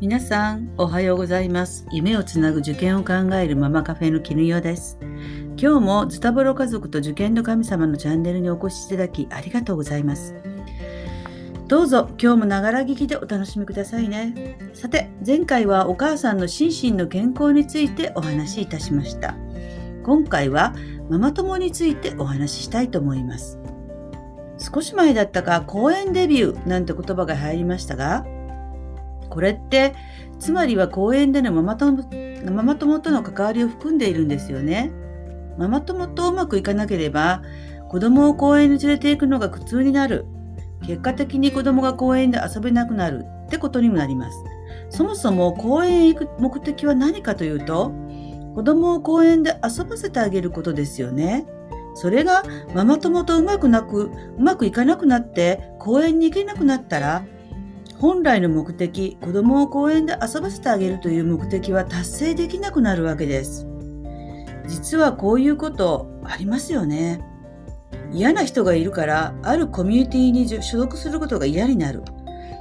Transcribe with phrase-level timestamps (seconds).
[0.00, 1.84] 皆さん、おはようございます。
[1.90, 4.96] 夢をつなぐ受験を考えるママカフェの絹代です。
[5.60, 10.36] 今日もズタボロ家族と受験の神様のチャンネルにお越しいただきありがとうございます。
[11.66, 14.56] どうぞ今日もながら聞きでお楽しみくださいね。
[14.72, 19.34] さて、前回はお母さんの心身の健康についてお話しいたしました。
[20.04, 20.76] 今回は
[21.10, 23.58] ママ友についてお話ししたいと思います。
[24.58, 28.24] 少し前だったか公演デビューなんて言葉が入りましたが、
[29.28, 29.94] これって
[30.38, 32.04] つまりは公園でのママ友
[32.50, 34.92] ママ友との関わりを含んでいるんですよね。
[35.58, 37.42] ママ友とうまくいかなければ
[37.88, 40.26] 子供を公園に連れて行くのが苦痛になる。
[40.86, 44.38] 結果的に子供が公園で遊べなくなるってことにもなります。
[44.90, 47.92] そもそも公園へ行く目的は何かというと
[48.54, 51.46] 子供を公園で遊ばせてあげることですよね。
[51.94, 57.24] それがママ友とうまくなく、うまくいかなくなって公園に行けなくなったら
[58.00, 63.66] 本来の目的、子供を公園で遊ばせてあげるという目的は達成できなくなるわけです。
[64.68, 67.20] 実はこういうことありますよね。
[68.12, 72.04] 嫌な人がいるから、あるコミュニティに所属することが嫌になる。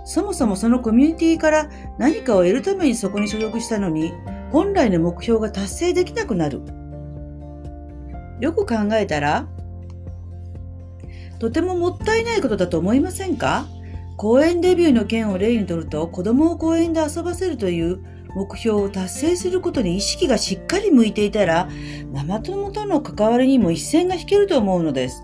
[0.06, 1.69] そもそもそのコミュニティから
[2.00, 4.14] 何かを得るためにそこに所属したのに、
[4.52, 6.62] 本来の目標が達成できなくなる。
[8.40, 9.47] よく考えたら、
[11.38, 13.67] とてももったいないことだと思いませんか？
[14.18, 18.00] 公園デビューの件を例にとると子供を公園で遊ばせるという
[18.36, 21.70] 目標を達成することに意識がしっかり向いていたら
[22.12, 25.24] ママ友との関わりにも一線が引けると思うのです。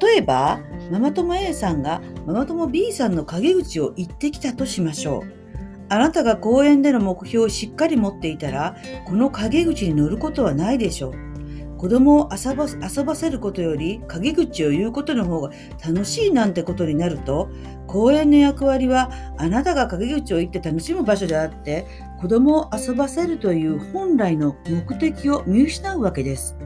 [0.00, 5.22] 例えばママ友 A さんがママ友 B さんの陰口を言ってきたとしましょう。
[5.88, 11.25] あなたが公園での目標をしっかり持っていたらこの陰口に乗ることはないでしょう。
[11.78, 15.50] 子供を遊ば遊ばせることより陰口を言うことの方が
[15.84, 17.50] 楽しいなんてことになると
[17.86, 21.86] 公園の役割はあなたが陰口を言って楽しむ場所であって
[22.20, 26.56] 子供を遊ばせるという本来の目的を見失うわけです。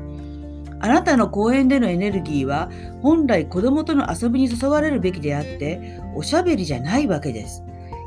[0.83, 2.71] あなたの公園でのエネルギーは
[3.03, 7.63] 本来子供との遊びに注がれるべきであっておしゃべりじゃないわけです。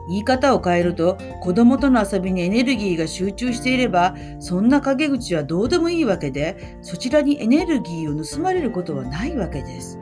[0.08, 10.00] 言い方を変えると子供との遊びにエネルギーが集中していればそんな陰口はどうでもいいわけでそちらにエネルギーを盗まれることはないわけです。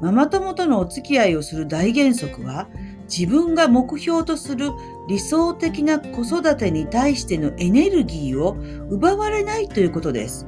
[0.00, 2.68] ママ友とのお付き合いをする大原則は
[3.08, 4.70] 自分が目標とする
[5.08, 8.56] 理想的な子育てに対してのエネルギーを
[8.90, 10.46] 奪われないということです。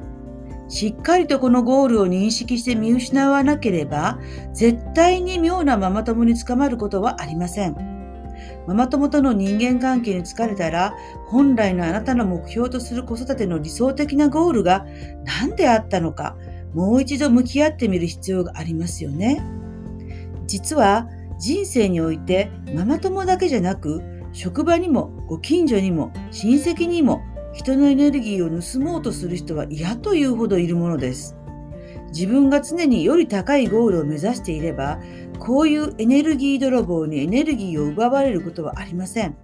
[0.69, 4.19] しっかりとこのゴールを認識して見失わなければ
[4.53, 7.90] 絶対に妙なママ友に捕まることはありません。
[8.67, 10.93] ママ友との人間関係に疲れたら、
[11.27, 14.85] 本来のあなたの目標とする子育ての理想的なゴールが
[15.25, 16.37] 何であったのか、
[16.73, 19.43] もう一度向き合ってみる必要がありますよね。
[20.47, 21.07] 実は
[21.39, 24.01] 人生においてママ友だけじゃなく、
[24.31, 27.21] 職場にもご近所にも親戚にも
[27.53, 31.35] 人のエネルギーを盗もうとする人は嫌というほどいるものです。
[32.13, 34.99] 自分が常により高いゴールを目指していれば、
[35.41, 39.35] こういうエネルギー泥棒にエネルギーを奪われることはありません。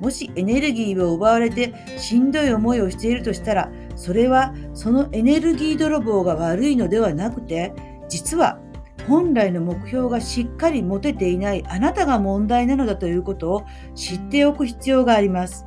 [0.00, 7.74] もしエネルギーを奪われてしんどい思いをしているとしたら、それはそのエネルギー泥棒が悪いのではなくて、
[8.08, 8.60] 実は
[9.08, 13.64] 本来の目標がしっかり持てていないあなたが問題なのだということを
[13.96, 15.66] 知っておく必要があります。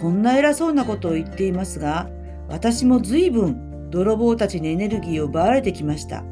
[0.00, 2.08] こんな偉そうなことを言っていますが、
[2.48, 6.22] 私も随分泥棒たちにエネルギーを奪われてきました。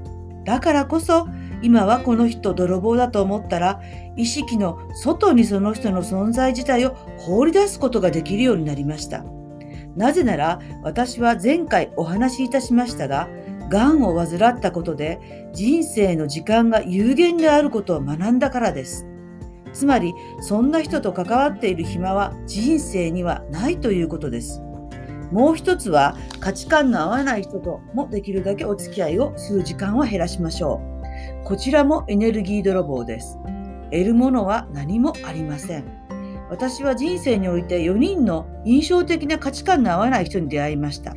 [0.44, 1.26] だからこそ、
[1.66, 3.80] 今はこの人泥棒だと思ったら、
[4.14, 9.24] 意識の外にその人の存在自体を放り出すことができるようになりました。
[9.96, 13.28] なぜなら、私は前回お話しいたしましたが、
[13.68, 19.04] 癌を患ったことで人生の時間が有限であることを学んだからです。
[19.72, 24.62] つまり、そんな人と関わっている暇は人生にはないということです。
[25.32, 30.95] もう一つは価値観の合わない人ともできるだけお付き合いをする時間を減らしましょう。
[31.46, 33.38] こちらもエネルギー泥棒です。
[33.92, 35.84] 得るものは何もありません。
[36.50, 41.14] 私は人生において4人の印象的な価値観の合わない人に出会いました。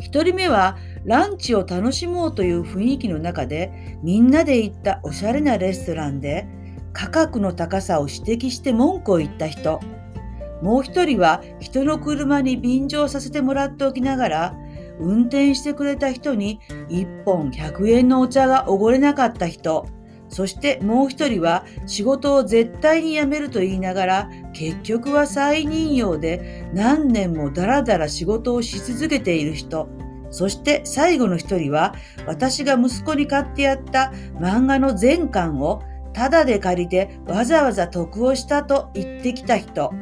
[0.00, 6.48] 1人目はランチを楽しもうという雰囲気の中でみんなで行ったおしゃれなレストランで
[6.92, 9.78] 価格の高さを指摘して文句を言った人。
[10.60, 14.56] もう一人は人の車に便乗させてもらっておきながら、
[14.98, 19.86] 運転してくれた人に1本100円のお茶がおごれなかった人。
[20.28, 29.88] そしてもう一人は仕事を絶対に辞めると言いながら、結局は再任用で何年もダラダラ仕事をし続けている人。
[30.30, 31.94] そして最後の一人は、
[32.26, 34.10] 私が息子に買ってやった
[34.40, 35.82] 漫画の全巻を
[36.14, 39.92] ただで借りてわざわざ得をしたと言ってきた人。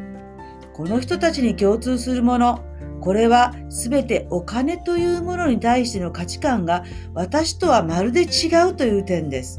[0.73, 2.65] この人たちに共通するもの、
[3.01, 9.59] これは全てお金というものに対しての価値観が私とはまるで違うという点です。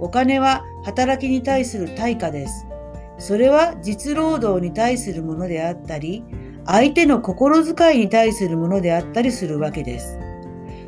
[0.00, 2.66] お金は働きに対する対価です。
[3.18, 6.24] それは実労働に対するものであったり、
[6.66, 10.18] 相手の心遣いに対するものであったりするわけです。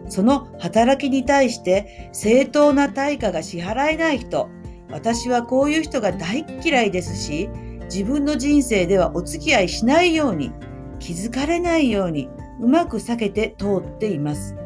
[0.09, 4.49] その働きに対して正当な対価が支払えない人、
[4.91, 7.49] 私はこういう人が大嫌いですし、
[7.85, 10.53] 自分の人生ではお付き合いしないように、
[10.99, 12.29] 気づかれないように、
[12.61, 14.57] うまく避けて通っています。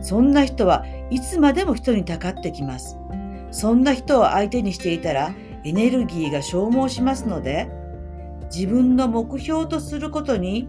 [0.00, 2.96] そんな人はいつまでも人にたかってきます。
[3.50, 7.70] そんな人を相手にしていたらエネルギーが消耗しますので、
[8.54, 10.68] 自分の目標とすることに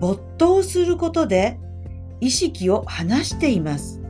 [0.00, 1.58] 没頭することで
[2.20, 4.00] 意識を離しています。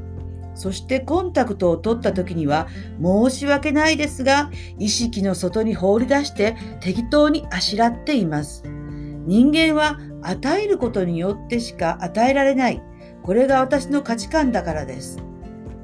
[0.54, 2.66] そしてコンタクトを取った時には
[3.00, 8.64] 申し訳ないですが意識の外に放り出して適当にあしらっています。
[9.28, 12.82] 人間は与えることによってしか与えられない。
[13.22, 15.18] これが私の価値観だからです。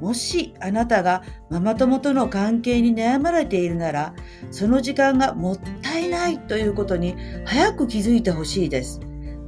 [0.00, 4.14] もしあなたがママ友との関係に悩まれているなら、
[4.50, 9.00] その時間がもったいないということに早く気づいてほしいです。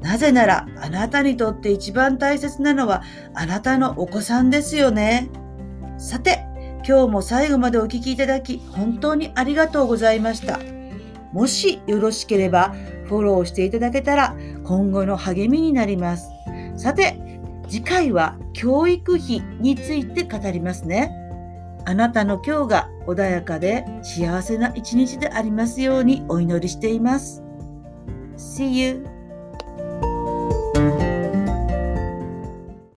[0.02, 3.02] なぜならあなたにとって一番大切なのは
[3.32, 5.31] あなたのお子さんですよね。
[5.96, 6.44] さて、
[6.87, 10.60] 今日も最後までお聴きいただき本当にありがとうございました。
[11.32, 12.75] もしよろしければ
[13.06, 16.31] フォローしていただけたら今後の励みになります。
[16.76, 17.17] さて、
[17.69, 21.12] 次回は教育費について語りますね。
[21.85, 27.43] あなたの今日が穏やかで幸せな一日でありますようにお祈りしています。
[28.37, 29.15] See you!